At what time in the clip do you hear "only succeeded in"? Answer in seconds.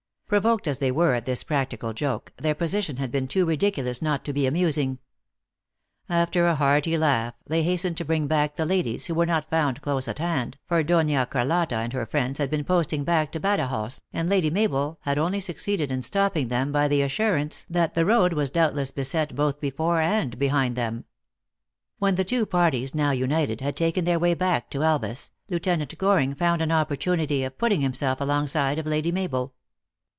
15.17-16.01